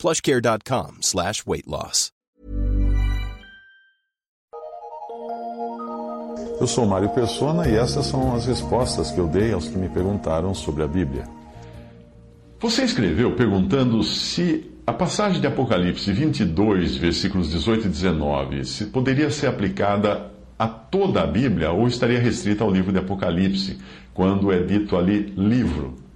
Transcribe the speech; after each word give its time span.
plushcare.com 0.00 1.02
slash 1.02 1.44
weight 1.46 1.68
loss. 1.68 2.10
Eu 6.58 6.66
sou 6.66 6.86
Mário 6.86 7.10
Persona 7.10 7.68
e 7.68 7.76
essas 7.76 8.06
são 8.06 8.34
as 8.34 8.46
respostas 8.46 9.10
que 9.10 9.18
eu 9.18 9.26
dei 9.26 9.52
aos 9.52 9.68
que 9.68 9.76
me 9.76 9.88
perguntaram 9.88 10.54
sobre 10.54 10.82
a 10.82 10.86
Bíblia. 10.86 11.24
Você 12.58 12.82
escreveu 12.82 13.34
perguntando 13.34 14.02
se 14.02 14.70
a 14.86 14.92
passagem 14.92 15.40
de 15.40 15.46
Apocalipse 15.46 16.12
22, 16.12 16.96
versículos 16.96 17.50
18 17.50 17.86
e 17.86 17.90
19, 17.90 18.64
se 18.64 18.86
poderia 18.86 19.30
ser 19.30 19.46
aplicada 19.46 20.30
a 20.58 20.66
toda 20.68 21.22
a 21.22 21.26
Bíblia 21.26 21.70
ou 21.72 21.86
estaria 21.86 22.18
restrita 22.18 22.64
ao 22.64 22.70
livro 22.70 22.92
de 22.92 22.98
Apocalipse, 22.98 23.78
quando 24.12 24.52
é 24.52 24.62
dito 24.62 24.96
ali 24.96 25.32
livro. 25.36 26.09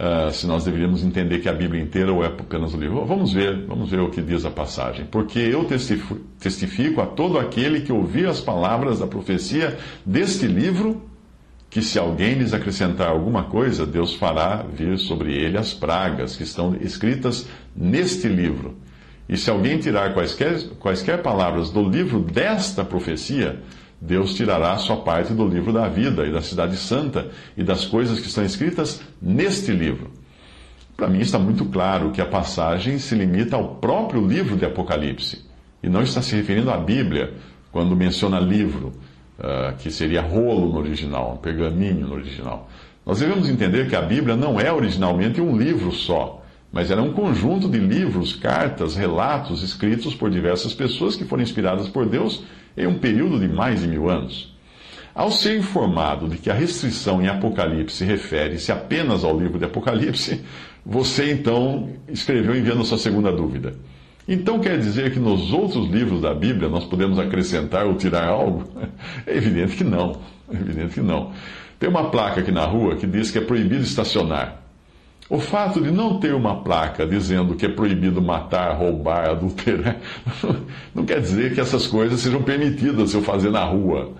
Uh, 0.00 0.32
se 0.32 0.46
nós 0.46 0.64
deveríamos 0.64 1.04
entender 1.04 1.40
que 1.40 1.48
a 1.48 1.52
Bíblia 1.52 1.82
inteira 1.82 2.10
ou 2.10 2.24
é 2.24 2.28
apenas 2.28 2.72
o 2.72 2.78
livro. 2.78 3.04
Vamos 3.04 3.34
ver, 3.34 3.66
vamos 3.66 3.90
ver 3.90 4.00
o 4.00 4.08
que 4.08 4.22
diz 4.22 4.46
a 4.46 4.50
passagem. 4.50 5.04
Porque 5.04 5.38
eu 5.38 5.66
testifico 6.38 7.02
a 7.02 7.06
todo 7.06 7.38
aquele 7.38 7.82
que 7.82 7.92
ouvir 7.92 8.26
as 8.26 8.40
palavras 8.40 9.00
da 9.00 9.06
profecia 9.06 9.76
deste 10.06 10.46
livro, 10.46 11.02
que 11.68 11.82
se 11.82 11.98
alguém 11.98 12.32
lhes 12.32 12.54
acrescentar 12.54 13.08
alguma 13.08 13.42
coisa, 13.42 13.84
Deus 13.84 14.14
fará 14.14 14.64
vir 14.72 14.96
sobre 14.96 15.34
ele 15.34 15.58
as 15.58 15.74
pragas 15.74 16.34
que 16.34 16.44
estão 16.44 16.74
escritas 16.80 17.46
neste 17.76 18.26
livro. 18.26 18.78
E 19.28 19.36
se 19.36 19.50
alguém 19.50 19.76
tirar 19.76 20.14
quaisquer, 20.14 20.62
quaisquer 20.78 21.20
palavras 21.20 21.70
do 21.70 21.86
livro 21.86 22.20
desta 22.20 22.82
profecia, 22.82 23.60
Deus 24.00 24.34
tirará 24.34 24.76
sua 24.78 24.96
parte 24.96 25.34
do 25.34 25.46
livro 25.46 25.72
da 25.72 25.86
vida 25.86 26.26
e 26.26 26.32
da 26.32 26.40
cidade 26.40 26.76
santa 26.76 27.28
e 27.56 27.62
das 27.62 27.84
coisas 27.84 28.18
que 28.18 28.28
estão 28.28 28.44
escritas 28.44 29.02
neste 29.20 29.72
livro. 29.72 30.10
Para 30.96 31.08
mim 31.08 31.20
está 31.20 31.38
muito 31.38 31.66
claro 31.66 32.10
que 32.10 32.20
a 32.20 32.26
passagem 32.26 32.98
se 32.98 33.14
limita 33.14 33.56
ao 33.56 33.76
próprio 33.76 34.26
livro 34.26 34.56
de 34.56 34.64
Apocalipse 34.64 35.44
e 35.82 35.88
não 35.88 36.02
está 36.02 36.22
se 36.22 36.34
referindo 36.34 36.70
à 36.70 36.78
Bíblia 36.78 37.34
quando 37.70 37.94
menciona 37.94 38.40
livro, 38.40 38.94
uh, 39.38 39.76
que 39.78 39.90
seria 39.90 40.22
rolo 40.22 40.72
no 40.72 40.78
original, 40.78 41.38
pergaminho 41.42 42.06
no 42.06 42.14
original. 42.14 42.68
Nós 43.04 43.20
devemos 43.20 43.48
entender 43.48 43.88
que 43.88 43.96
a 43.96 44.02
Bíblia 44.02 44.36
não 44.36 44.58
é 44.58 44.72
originalmente 44.72 45.40
um 45.40 45.56
livro 45.56 45.92
só 45.92 46.39
mas 46.72 46.90
era 46.90 47.02
um 47.02 47.12
conjunto 47.12 47.68
de 47.68 47.78
livros, 47.78 48.34
cartas, 48.34 48.94
relatos 48.94 49.62
escritos 49.62 50.14
por 50.14 50.30
diversas 50.30 50.72
pessoas 50.72 51.16
que 51.16 51.24
foram 51.24 51.42
inspiradas 51.42 51.88
por 51.88 52.06
Deus 52.06 52.44
em 52.76 52.86
um 52.86 52.98
período 52.98 53.38
de 53.40 53.48
mais 53.48 53.80
de 53.80 53.88
mil 53.88 54.08
anos. 54.08 54.54
Ao 55.12 55.30
ser 55.30 55.58
informado 55.58 56.28
de 56.28 56.38
que 56.38 56.50
a 56.50 56.54
restrição 56.54 57.20
em 57.20 57.26
Apocalipse 57.26 58.04
refere-se 58.04 58.70
apenas 58.70 59.24
ao 59.24 59.38
livro 59.38 59.58
de 59.58 59.64
Apocalipse, 59.64 60.40
você 60.86 61.32
então 61.32 61.90
escreveu 62.08 62.56
enviando 62.56 62.84
sua 62.84 62.98
segunda 62.98 63.32
dúvida. 63.32 63.74
Então 64.28 64.60
quer 64.60 64.78
dizer 64.78 65.12
que 65.12 65.18
nos 65.18 65.52
outros 65.52 65.90
livros 65.90 66.20
da 66.20 66.32
Bíblia 66.32 66.68
nós 66.68 66.84
podemos 66.84 67.18
acrescentar 67.18 67.86
ou 67.86 67.96
tirar 67.96 68.28
algo? 68.28 68.64
É 69.26 69.36
evidente 69.36 69.76
que 69.76 69.84
não. 69.84 70.20
É 70.48 70.54
evidente 70.54 70.94
que 70.94 71.00
não. 71.00 71.32
Tem 71.78 71.88
uma 71.88 72.10
placa 72.10 72.40
aqui 72.40 72.52
na 72.52 72.64
rua 72.64 72.96
que 72.96 73.06
diz 73.06 73.30
que 73.30 73.38
é 73.38 73.40
proibido 73.40 73.82
estacionar. 73.82 74.59
O 75.30 75.38
fato 75.38 75.80
de 75.80 75.92
não 75.92 76.18
ter 76.18 76.34
uma 76.34 76.56
placa 76.56 77.06
dizendo 77.06 77.54
que 77.54 77.64
é 77.64 77.68
proibido 77.68 78.20
matar, 78.20 78.76
roubar, 78.76 79.30
adulterar, 79.30 79.96
não 80.92 81.04
quer 81.04 81.20
dizer 81.20 81.54
que 81.54 81.60
essas 81.60 81.86
coisas 81.86 82.18
sejam 82.18 82.42
permitidas 82.42 83.14
eu 83.14 83.22
fazer 83.22 83.48
na 83.48 83.62
rua. 83.62 84.10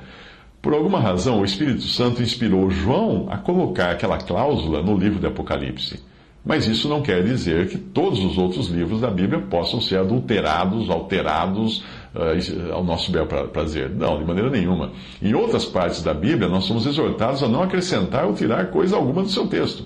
Por 0.63 0.73
alguma 0.73 1.01
razão, 1.01 1.41
o 1.41 1.45
Espírito 1.45 1.83
Santo 1.83 2.23
inspirou 2.23 2.71
João 2.71 3.27
a 3.29 3.37
colocar 3.37 3.91
aquela 3.91 4.19
cláusula 4.19 4.85
no 4.85 4.97
livro 4.97 5.19
de 5.19 5.27
Apocalipse. 5.27 6.01
Mas 6.45 6.69
isso 6.69 6.89
não 6.89 7.03
quer 7.03 7.25
dizer 7.25 7.69
que 7.69 7.77
todos 7.77 8.25
os 8.25 8.39
outros 8.39 8.69
livros 8.69 9.01
da 9.01 9.11
Bíblia 9.11 9.41
possam 9.41 9.81
ser 9.81 9.99
adulterados, 9.99 10.89
alterados 10.89 11.79
uh, 12.15 12.73
ao 12.73 12.85
nosso 12.85 13.11
bel 13.11 13.27
prazer. 13.27 13.91
Não, 13.91 14.17
de 14.17 14.25
maneira 14.25 14.49
nenhuma. 14.49 14.93
Em 15.21 15.35
outras 15.35 15.65
partes 15.65 16.05
da 16.05 16.15
Bíblia, 16.15 16.49
nós 16.49 16.65
somos 16.65 16.87
exortados 16.87 17.43
a 17.43 17.49
não 17.49 17.65
acrescentar 17.65 18.27
ou 18.27 18.35
tirar 18.35 18.71
coisa 18.71 18.95
alguma 18.95 19.23
do 19.23 19.29
seu 19.29 19.49
texto. 19.49 19.85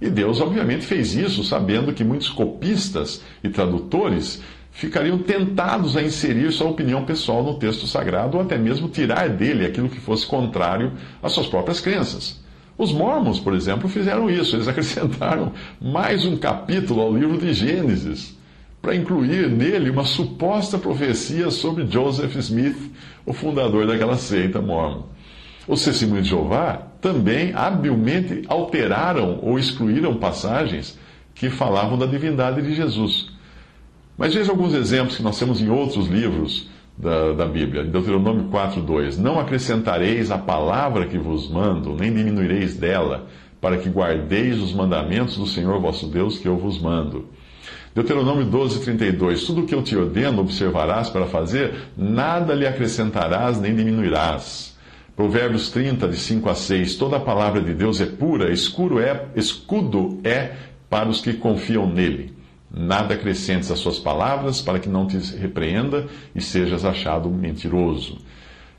E 0.00 0.10
Deus, 0.10 0.40
obviamente, 0.40 0.84
fez 0.84 1.14
isso 1.14 1.44
sabendo 1.44 1.92
que 1.92 2.04
muitos 2.04 2.28
copistas 2.28 3.22
e 3.42 3.48
tradutores 3.48 4.42
ficariam 4.70 5.18
tentados 5.18 5.96
a 5.96 6.02
inserir 6.02 6.50
sua 6.50 6.68
opinião 6.68 7.04
pessoal 7.04 7.44
no 7.44 7.54
texto 7.54 7.86
sagrado 7.86 8.36
ou 8.36 8.42
até 8.42 8.58
mesmo 8.58 8.88
tirar 8.88 9.28
dele 9.28 9.64
aquilo 9.64 9.88
que 9.88 10.00
fosse 10.00 10.26
contrário 10.26 10.92
às 11.22 11.32
suas 11.32 11.46
próprias 11.46 11.80
crenças. 11.80 12.42
Os 12.76 12.92
mormons, 12.92 13.38
por 13.38 13.54
exemplo, 13.54 13.88
fizeram 13.88 14.28
isso. 14.28 14.56
Eles 14.56 14.66
acrescentaram 14.68 15.52
mais 15.80 16.26
um 16.26 16.36
capítulo 16.36 17.00
ao 17.00 17.16
livro 17.16 17.38
de 17.38 17.52
Gênesis 17.52 18.36
para 18.82 18.96
incluir 18.96 19.48
nele 19.48 19.88
uma 19.88 20.04
suposta 20.04 20.76
profecia 20.76 21.50
sobre 21.50 21.86
Joseph 21.86 22.36
Smith, 22.36 22.92
o 23.24 23.32
fundador 23.32 23.86
daquela 23.86 24.18
seita 24.18 24.60
mormon. 24.60 25.04
Os 25.66 25.82
testemunhos 25.82 26.24
de 26.24 26.30
Jeová 26.30 26.88
também 27.04 27.52
habilmente 27.54 28.44
alteraram 28.48 29.38
ou 29.42 29.58
excluíram 29.58 30.16
passagens 30.16 30.98
que 31.34 31.50
falavam 31.50 31.98
da 31.98 32.06
divindade 32.06 32.62
de 32.62 32.74
Jesus. 32.74 33.30
Mas 34.16 34.32
veja 34.32 34.50
alguns 34.50 34.72
exemplos 34.72 35.14
que 35.14 35.22
nós 35.22 35.38
temos 35.38 35.60
em 35.60 35.68
outros 35.68 36.06
livros 36.06 36.66
da, 36.96 37.34
da 37.34 37.44
Bíblia. 37.44 37.84
Deuteronômio 37.84 38.44
4,2: 38.44 39.18
Não 39.18 39.38
acrescentareis 39.38 40.30
a 40.30 40.38
palavra 40.38 41.04
que 41.04 41.18
vos 41.18 41.46
mando, 41.46 41.94
nem 41.94 42.10
diminuireis 42.10 42.74
dela, 42.74 43.26
para 43.60 43.76
que 43.76 43.90
guardeis 43.90 44.58
os 44.62 44.72
mandamentos 44.72 45.36
do 45.36 45.46
Senhor 45.46 45.78
vosso 45.82 46.06
Deus 46.06 46.38
que 46.38 46.48
eu 46.48 46.56
vos 46.56 46.80
mando. 46.80 47.28
Deuteronômio 47.94 48.46
12,32: 48.46 49.44
Tudo 49.44 49.60
o 49.60 49.66
que 49.66 49.74
eu 49.74 49.82
te 49.82 49.94
ordeno 49.94 50.40
observarás 50.40 51.10
para 51.10 51.26
fazer, 51.26 51.74
nada 51.98 52.54
lhe 52.54 52.66
acrescentarás 52.66 53.60
nem 53.60 53.76
diminuirás. 53.76 54.73
Provérbios 55.16 55.70
30, 55.70 56.08
de 56.08 56.16
5 56.16 56.50
a 56.50 56.54
6. 56.54 56.96
Toda 56.96 57.16
a 57.18 57.20
palavra 57.20 57.60
de 57.60 57.72
Deus 57.72 58.00
é 58.00 58.06
pura, 58.06 58.52
escuro 58.52 58.98
é, 58.98 59.26
escudo 59.36 60.20
é 60.24 60.52
para 60.90 61.08
os 61.08 61.20
que 61.20 61.34
confiam 61.34 61.86
nele. 61.86 62.34
Nada 62.68 63.14
acrescentes 63.14 63.70
às 63.70 63.78
suas 63.78 63.98
palavras, 63.98 64.60
para 64.60 64.80
que 64.80 64.88
não 64.88 65.06
te 65.06 65.16
repreenda 65.36 66.06
e 66.34 66.40
sejas 66.40 66.84
achado 66.84 67.30
mentiroso. 67.30 68.18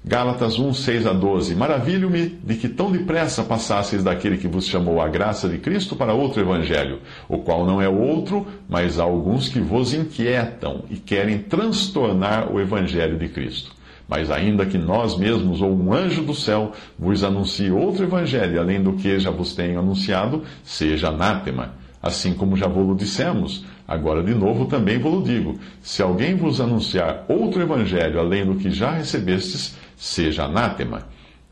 Gálatas 0.03 0.59
1, 0.59 0.73
6 0.73 1.07
a 1.07 1.13
12. 1.13 1.55
Maravilho-me 1.55 2.27
de 2.27 2.55
que 2.55 2.67
tão 2.67 2.91
depressa 2.91 3.41
passasseis 3.43 4.03
daquele 4.03 4.37
que 4.37 4.47
vos 4.47 4.67
chamou 4.67 5.01
a 5.01 5.07
graça 5.07 5.49
de 5.49 5.57
Cristo 5.57 5.95
para 5.95 6.13
outro 6.13 6.41
evangelho, 6.41 6.99
o 7.27 7.39
qual 7.39 7.65
não 7.65 7.81
é 7.81 7.89
outro, 7.89 8.45
mas 8.69 8.99
há 8.99 9.03
alguns 9.03 9.49
que 9.49 9.59
vos 9.59 9.93
inquietam 9.93 10.83
e 10.91 10.97
querem 10.97 11.39
transtornar 11.39 12.53
o 12.53 12.59
evangelho 12.59 13.17
de 13.17 13.29
Cristo. 13.29 13.74
Mas 14.07 14.29
ainda 14.29 14.65
que 14.65 14.77
nós 14.77 15.17
mesmos 15.17 15.61
ou 15.61 15.71
um 15.71 15.93
anjo 15.93 16.21
do 16.21 16.33
céu 16.33 16.71
vos 16.97 17.23
anuncie 17.23 17.71
outro 17.71 18.03
evangelho, 18.03 18.59
além 18.59 18.81
do 18.81 18.93
que 18.93 19.19
já 19.19 19.31
vos 19.31 19.55
tenho 19.55 19.79
anunciado, 19.79 20.43
seja 20.63 21.09
anátema. 21.09 21.73
Assim 22.01 22.33
como 22.33 22.55
já 22.55 22.67
vos 22.67 22.95
dissemos, 22.97 23.65
agora 23.87 24.21
de 24.21 24.35
novo 24.35 24.65
também 24.65 24.99
vos 24.99 25.23
digo: 25.23 25.57
se 25.81 26.03
alguém 26.03 26.35
vos 26.35 26.61
anunciar 26.61 27.25
outro 27.27 27.61
evangelho, 27.61 28.19
além 28.19 28.45
do 28.45 28.55
que 28.55 28.69
já 28.69 28.91
recebestes, 28.91 29.75
seja 29.97 30.43
anátema. 30.45 31.07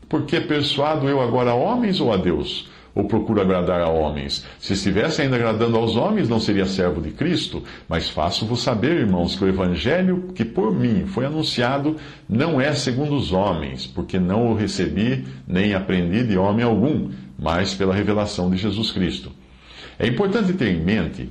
Porque 0.08 0.40
persuado 0.40 1.08
eu 1.08 1.20
agora 1.20 1.50
a 1.50 1.54
homens 1.54 2.00
ou 2.00 2.12
a 2.12 2.16
Deus? 2.16 2.70
Ou 2.94 3.04
procuro 3.04 3.40
agradar 3.40 3.80
a 3.80 3.88
homens? 3.88 4.44
Se 4.58 4.74
estivesse 4.74 5.22
ainda 5.22 5.36
agradando 5.36 5.76
aos 5.76 5.96
homens, 5.96 6.28
não 6.28 6.38
seria 6.38 6.66
servo 6.66 7.00
de 7.00 7.10
Cristo. 7.10 7.62
Mas 7.88 8.08
faço-vos 8.08 8.62
saber, 8.62 9.00
irmãos, 9.00 9.34
que 9.36 9.44
o 9.44 9.48
evangelho 9.48 10.32
que 10.34 10.44
por 10.44 10.72
mim 10.72 11.06
foi 11.06 11.26
anunciado 11.26 11.96
não 12.28 12.60
é 12.60 12.72
segundo 12.72 13.14
os 13.16 13.32
homens, 13.32 13.86
porque 13.86 14.18
não 14.18 14.52
o 14.52 14.54
recebi 14.54 15.26
nem 15.46 15.74
aprendi 15.74 16.24
de 16.24 16.38
homem 16.38 16.64
algum, 16.64 17.10
mas 17.38 17.74
pela 17.74 17.94
revelação 17.94 18.50
de 18.50 18.56
Jesus 18.56 18.90
Cristo. 18.90 19.32
É 19.98 20.06
importante 20.06 20.52
ter 20.52 20.68
em 20.68 20.80
mente 20.80 21.28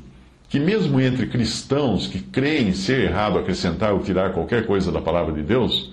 que, 0.49 0.59
mesmo 0.59 0.99
entre 1.01 1.27
cristãos 1.27 2.07
que 2.07 2.19
creem 2.19 2.73
ser 2.73 3.09
errado 3.09 3.39
acrescentar 3.39 3.93
ou 3.93 3.99
tirar 3.99 4.33
qualquer 4.33 4.65
coisa 4.65 4.91
da 4.91 5.01
palavra 5.01 5.33
de 5.33 5.41
Deus, 5.41 5.91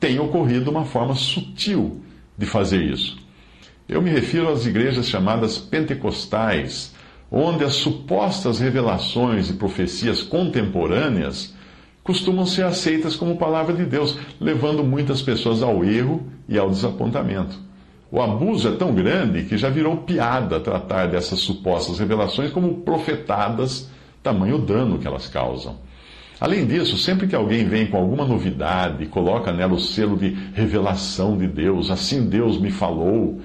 tem 0.00 0.18
ocorrido 0.18 0.70
uma 0.70 0.84
forma 0.84 1.14
sutil 1.14 2.00
de 2.36 2.46
fazer 2.46 2.82
isso. 2.82 3.18
Eu 3.88 4.02
me 4.02 4.10
refiro 4.10 4.50
às 4.50 4.66
igrejas 4.66 5.08
chamadas 5.08 5.56
pentecostais, 5.56 6.94
onde 7.32 7.64
as 7.64 7.74
supostas 7.74 8.60
revelações 8.60 9.48
e 9.48 9.54
profecias 9.54 10.22
contemporâneas 10.22 11.54
costumam 12.04 12.44
ser 12.44 12.64
aceitas 12.64 13.16
como 13.16 13.38
palavra 13.38 13.74
de 13.74 13.86
Deus, 13.86 14.18
levando 14.38 14.84
muitas 14.84 15.22
pessoas 15.22 15.62
ao 15.62 15.82
erro 15.84 16.22
e 16.46 16.58
ao 16.58 16.68
desapontamento. 16.68 17.58
O 18.10 18.20
abuso 18.20 18.68
é 18.68 18.72
tão 18.72 18.94
grande 18.94 19.44
que 19.44 19.56
já 19.56 19.70
virou 19.70 19.96
piada 19.98 20.60
tratar 20.60 21.06
dessas 21.06 21.38
supostas 21.38 21.98
revelações 21.98 22.50
como 22.50 22.82
profetadas, 22.82 23.90
tamanho 24.22 24.58
dano 24.58 24.98
que 24.98 25.06
elas 25.06 25.28
causam. 25.28 25.76
Além 26.38 26.66
disso, 26.66 26.96
sempre 26.98 27.26
que 27.26 27.34
alguém 27.34 27.66
vem 27.66 27.86
com 27.86 27.96
alguma 27.96 28.24
novidade, 28.26 29.06
coloca 29.06 29.50
nela 29.50 29.74
o 29.74 29.80
selo 29.80 30.16
de 30.16 30.36
revelação 30.54 31.36
de 31.36 31.46
Deus, 31.46 31.90
assim 31.90 32.28
Deus 32.28 32.60
me 32.60 32.70
falou, 32.70 33.40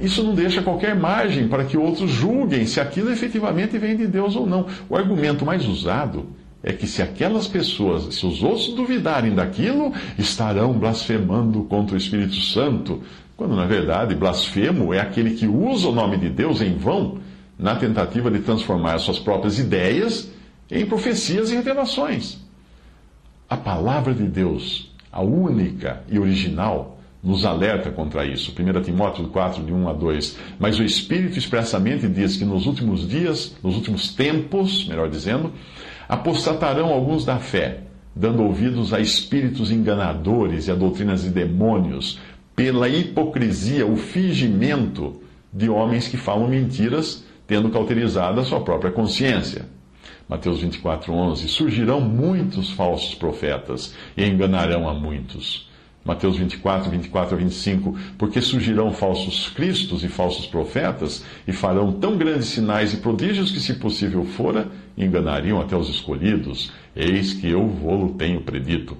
isso 0.00 0.22
não 0.22 0.34
deixa 0.34 0.62
qualquer 0.62 0.94
margem 0.94 1.48
para 1.48 1.64
que 1.64 1.76
outros 1.76 2.10
julguem 2.10 2.66
se 2.66 2.80
aquilo 2.80 3.10
efetivamente 3.10 3.78
vem 3.78 3.96
de 3.96 4.06
Deus 4.06 4.34
ou 4.34 4.46
não. 4.46 4.66
O 4.88 4.96
argumento 4.96 5.44
mais 5.44 5.66
usado 5.66 6.26
é 6.62 6.72
que 6.72 6.86
se 6.86 7.02
aquelas 7.02 7.46
pessoas, 7.46 8.14
se 8.14 8.24
os 8.24 8.42
outros 8.42 8.68
duvidarem 8.68 9.34
daquilo, 9.34 9.92
estarão 10.18 10.72
blasfemando 10.72 11.64
contra 11.64 11.94
o 11.94 11.98
Espírito 11.98 12.36
Santo, 12.36 13.02
quando 13.36 13.56
na 13.56 13.66
verdade 13.66 14.14
blasfemo 14.14 14.94
é 14.94 15.00
aquele 15.00 15.32
que 15.32 15.46
usa 15.46 15.88
o 15.88 15.94
nome 15.94 16.16
de 16.16 16.30
Deus 16.30 16.62
em 16.62 16.76
vão 16.76 17.18
na 17.58 17.76
tentativa 17.76 18.30
de 18.30 18.40
transformar 18.40 18.98
suas 18.98 19.18
próprias 19.18 19.58
ideias 19.58 20.30
em 20.70 20.86
profecias 20.86 21.50
e 21.50 21.54
revelações. 21.54 22.38
A 23.48 23.56
palavra 23.56 24.14
de 24.14 24.24
Deus, 24.24 24.90
a 25.10 25.20
única 25.20 26.02
e 26.08 26.18
original, 26.18 26.91
nos 27.22 27.44
alerta 27.44 27.90
contra 27.90 28.26
isso. 28.26 28.52
1 28.52 28.82
Timóteo 28.82 29.28
4, 29.28 29.62
de 29.62 29.72
1 29.72 29.88
a 29.88 29.92
2. 29.92 30.38
Mas 30.58 30.78
o 30.78 30.82
Espírito 30.82 31.38
expressamente 31.38 32.08
diz 32.08 32.36
que 32.36 32.44
nos 32.44 32.66
últimos 32.66 33.06
dias, 33.08 33.56
nos 33.62 33.76
últimos 33.76 34.12
tempos, 34.14 34.86
melhor 34.88 35.08
dizendo, 35.08 35.52
apostatarão 36.08 36.88
alguns 36.88 37.24
da 37.24 37.38
fé, 37.38 37.84
dando 38.14 38.42
ouvidos 38.42 38.92
a 38.92 39.00
espíritos 39.00 39.70
enganadores 39.70 40.66
e 40.66 40.72
a 40.72 40.74
doutrinas 40.74 41.22
de 41.22 41.30
demônios, 41.30 42.18
pela 42.56 42.88
hipocrisia, 42.88 43.86
o 43.86 43.96
fingimento 43.96 45.22
de 45.52 45.68
homens 45.70 46.08
que 46.08 46.16
falam 46.16 46.48
mentiras, 46.48 47.24
tendo 47.46 47.70
cauterizado 47.70 48.40
a 48.40 48.44
sua 48.44 48.60
própria 48.60 48.90
consciência. 48.90 49.66
Mateus 50.28 50.60
24, 50.60 51.12
11. 51.12 51.48
Surgirão 51.48 52.00
muitos 52.00 52.70
falsos 52.72 53.14
profetas 53.14 53.94
e 54.16 54.24
enganarão 54.24 54.88
a 54.88 54.94
muitos. 54.94 55.70
Mateus 56.04 56.36
24, 56.36 56.90
24 56.90 57.34
a 57.34 57.38
25. 57.38 57.96
Porque 58.18 58.40
surgirão 58.40 58.92
falsos 58.92 59.48
cristos 59.48 60.02
e 60.02 60.08
falsos 60.08 60.46
profetas 60.46 61.24
e 61.46 61.52
farão 61.52 61.92
tão 61.92 62.16
grandes 62.16 62.48
sinais 62.48 62.92
e 62.92 62.96
prodígios 62.96 63.50
que, 63.50 63.60
se 63.60 63.74
possível 63.74 64.24
fora, 64.24 64.68
enganariam 64.96 65.60
até 65.60 65.76
os 65.76 65.88
escolhidos. 65.88 66.72
Eis 66.94 67.32
que 67.32 67.48
eu 67.48 67.66
vou-lo 67.68 68.14
tenho 68.14 68.40
predito. 68.40 68.96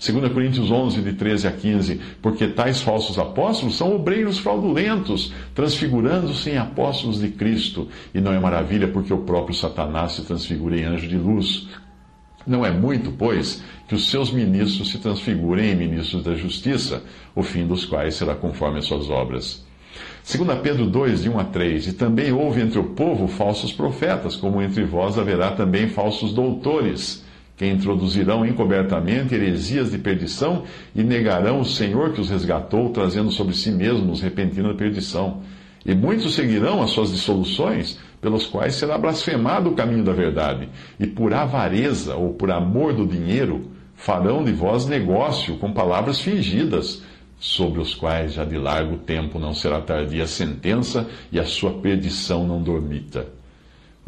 2 0.00 0.32
Coríntios 0.32 0.70
11, 0.70 1.02
de 1.02 1.12
13 1.12 1.48
a 1.48 1.50
15, 1.50 2.00
porque 2.22 2.46
tais 2.46 2.80
falsos 2.80 3.18
apóstolos 3.18 3.76
são 3.76 3.96
obreiros 3.96 4.38
fraudulentos, 4.38 5.32
transfigurando-se 5.56 6.50
em 6.50 6.56
apóstolos 6.56 7.20
de 7.20 7.28
Cristo. 7.30 7.88
E 8.14 8.20
não 8.20 8.32
é 8.32 8.38
maravilha 8.38 8.86
porque 8.86 9.12
o 9.12 9.18
próprio 9.18 9.56
Satanás 9.56 10.12
se 10.12 10.22
transfigura 10.22 10.78
em 10.78 10.84
anjo 10.84 11.08
de 11.08 11.16
luz. 11.16 11.66
Não 12.48 12.64
é 12.64 12.70
muito, 12.70 13.12
pois, 13.12 13.62
que 13.86 13.94
os 13.94 14.10
seus 14.10 14.32
ministros 14.32 14.90
se 14.90 14.98
transfigurem 14.98 15.70
em 15.70 15.76
ministros 15.76 16.24
da 16.24 16.34
justiça, 16.34 17.02
o 17.34 17.42
fim 17.42 17.66
dos 17.66 17.84
quais 17.84 18.14
será 18.14 18.34
conforme 18.34 18.78
as 18.78 18.86
suas 18.86 19.10
obras. 19.10 19.66
2 20.30 20.58
Pedro 20.60 20.86
2, 20.86 21.22
de 21.22 21.28
1 21.28 21.38
a 21.38 21.44
3, 21.44 21.88
e 21.88 21.92
também 21.92 22.32
houve 22.32 22.62
entre 22.62 22.78
o 22.78 22.84
povo 22.84 23.28
falsos 23.28 23.72
profetas, 23.72 24.34
como 24.34 24.62
entre 24.62 24.84
vós 24.84 25.18
haverá 25.18 25.50
também 25.50 25.88
falsos 25.88 26.32
doutores 26.32 27.22
que 27.56 27.66
introduzirão 27.66 28.46
encobertamente 28.46 29.34
heresias 29.34 29.90
de 29.90 29.98
perdição 29.98 30.62
e 30.94 31.02
negarão 31.02 31.60
o 31.60 31.64
Senhor 31.64 32.12
que 32.12 32.20
os 32.20 32.30
resgatou, 32.30 32.90
trazendo 32.90 33.30
sobre 33.30 33.54
si 33.54 33.70
mesmos 33.70 34.20
repentina 34.20 34.72
perdição. 34.74 35.42
E 35.88 35.94
muitos 35.94 36.34
seguirão 36.34 36.82
as 36.82 36.90
suas 36.90 37.10
dissoluções, 37.10 37.98
pelos 38.20 38.46
quais 38.46 38.74
será 38.74 38.98
blasfemado 38.98 39.70
o 39.70 39.74
caminho 39.74 40.04
da 40.04 40.12
verdade, 40.12 40.68
e 41.00 41.06
por 41.06 41.32
avareza 41.32 42.14
ou 42.14 42.34
por 42.34 42.50
amor 42.50 42.92
do 42.92 43.06
dinheiro 43.06 43.70
farão 43.94 44.44
de 44.44 44.52
vós 44.52 44.84
negócio 44.84 45.56
com 45.56 45.72
palavras 45.72 46.20
fingidas, 46.20 47.02
sobre 47.40 47.80
os 47.80 47.94
quais 47.94 48.34
já 48.34 48.44
de 48.44 48.58
largo 48.58 48.98
tempo 48.98 49.38
não 49.38 49.54
será 49.54 49.80
tardia 49.80 50.24
a 50.24 50.26
sentença 50.26 51.08
e 51.32 51.40
a 51.40 51.44
sua 51.46 51.72
perdição 51.80 52.46
não 52.46 52.62
dormita. 52.62 53.37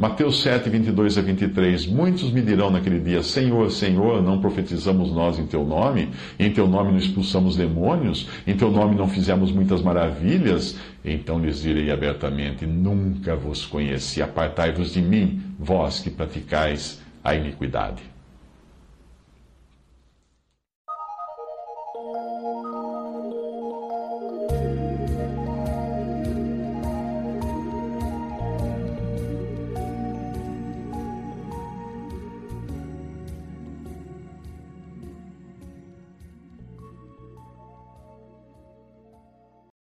Mateus 0.01 0.41
7, 0.41 0.71
22 0.71 1.19
a 1.19 1.21
23. 1.21 1.87
Muitos 1.87 2.33
me 2.33 2.41
dirão 2.41 2.71
naquele 2.71 2.99
dia: 2.99 3.23
Senhor, 3.23 3.71
Senhor, 3.71 4.23
não 4.23 4.41
profetizamos 4.41 5.13
nós 5.13 5.39
em 5.39 5.45
teu 5.47 5.63
nome? 5.63 6.09
Em 6.39 6.51
teu 6.51 6.67
nome 6.67 6.93
não 6.93 6.99
expulsamos 6.99 7.55
demônios? 7.55 8.27
Em 8.47 8.57
teu 8.57 8.71
nome 8.71 8.97
não 8.97 9.07
fizemos 9.07 9.53
muitas 9.53 9.83
maravilhas? 9.83 10.79
Então 11.05 11.39
lhes 11.39 11.61
direi 11.61 11.91
abertamente: 11.91 12.65
Nunca 12.65 13.37
vos 13.37 13.67
conheci. 13.67 14.23
Apartai-vos 14.23 14.95
de 14.95 15.03
mim, 15.03 15.43
vós 15.59 16.01
que 16.01 16.09
praticais 16.09 17.03
a 17.23 17.35
iniquidade. 17.35 18.10